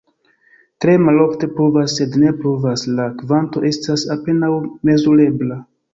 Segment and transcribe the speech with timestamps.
[0.85, 4.51] Tre malofte pluvas, sed se pluvas, la kvanto estas apenaŭ
[4.91, 5.61] mezurebla.